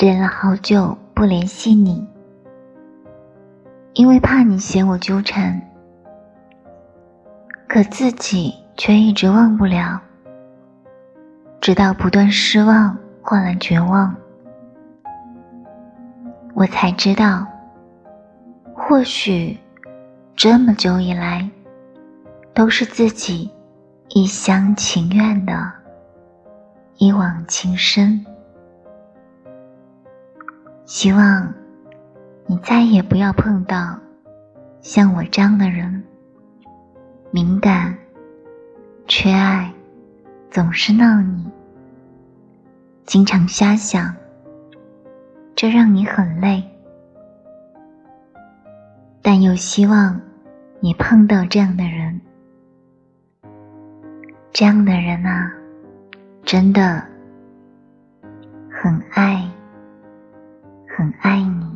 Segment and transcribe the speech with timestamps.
[0.00, 2.06] 忍了好久不联系你，
[3.94, 5.60] 因为怕你嫌我纠缠，
[7.66, 10.00] 可自己却一直忘不了，
[11.60, 14.14] 直到不断失望换来绝望，
[16.54, 17.44] 我才知道，
[18.76, 19.58] 或许
[20.36, 21.50] 这么久以来，
[22.54, 23.50] 都是自己
[24.10, 25.72] 一厢情愿的。
[26.98, 28.24] 一往情深，
[30.88, 31.52] 希望
[32.46, 33.98] 你再也不要碰到
[34.80, 36.02] 像我这样的人，
[37.30, 37.94] 敏感、
[39.06, 39.70] 缺爱，
[40.50, 41.44] 总是闹你，
[43.04, 44.16] 经常瞎想，
[45.54, 46.64] 这让你很累。
[49.20, 50.18] 但又希望
[50.80, 52.18] 你碰到这样的人，
[54.54, 55.52] 这样的人啊。
[56.44, 57.04] 真的
[58.70, 59.47] 很爱。
[60.98, 61.67] 很爱你。